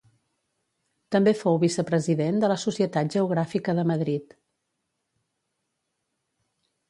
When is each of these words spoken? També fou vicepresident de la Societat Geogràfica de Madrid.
També 1.15 1.33
fou 1.41 1.59
vicepresident 1.63 2.39
de 2.43 2.49
la 2.51 2.55
Societat 2.63 3.13
Geogràfica 3.17 3.75
de 3.79 3.85
Madrid. 3.89 4.35